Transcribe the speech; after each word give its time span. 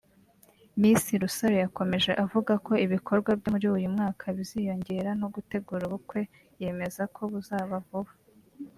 Miss 0.79 1.03
Rusaro 1.21 1.57
yakomeje 1.65 2.11
avuga 2.23 2.53
ko 2.65 2.73
ibikorwa 2.85 3.31
bye 3.39 3.49
muri 3.53 3.67
uyu 3.75 3.87
mwaka 3.95 4.23
biziyongeraho 4.35 5.17
no 5.21 5.27
gutegura 5.35 5.83
ubukwe 5.85 6.19
yemeza 6.61 7.01
ko 7.15 7.21
buzaba 7.31 7.75
vuba 7.87 8.13